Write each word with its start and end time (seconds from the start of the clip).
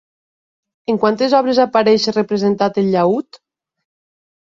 En 0.93 0.97
quantes 1.03 1.35
obres 1.41 1.61
apareix 1.67 2.09
representat 2.17 2.83
el 2.85 2.93
llaüt? 2.97 3.43